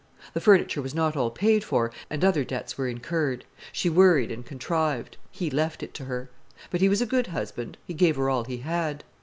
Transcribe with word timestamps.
The 0.33 0.41
furniture 0.41 0.81
was 0.81 0.95
not 0.95 1.15
all 1.15 1.29
paid 1.29 1.63
for, 1.63 1.91
and 2.09 2.25
other 2.25 2.43
debts 2.43 2.75
were 2.75 2.87
incurred. 2.87 3.45
She 3.71 3.87
worried 3.87 4.31
and 4.31 4.43
contrived, 4.43 5.17
he 5.29 5.51
left 5.51 5.83
it 5.83 5.93
to 5.93 6.05
her. 6.05 6.27
But 6.71 6.81
he 6.81 6.89
was 6.89 7.01
a 7.01 7.05
good 7.05 7.27
husband; 7.27 7.77
he 7.85 7.93
gave 7.93 8.15
her 8.15 8.27
all 8.27 8.45
he 8.45 8.57
had. 8.57 9.03